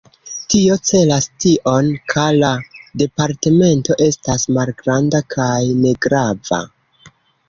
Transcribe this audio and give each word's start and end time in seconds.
Tio 0.51 0.75
celas 0.91 1.25
tion, 1.43 1.89
ka 2.13 2.23
la 2.43 2.49
departemento 3.01 3.97
estas 4.05 4.47
malgranda 4.55 5.21
kaj 5.35 5.51
negrava. 5.83 6.61